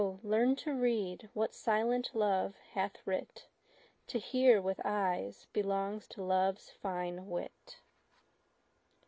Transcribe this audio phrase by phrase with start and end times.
[0.23, 3.45] learn to read what silent love hath writ:
[4.07, 7.77] To hear with eyes belongs to love's fine wit.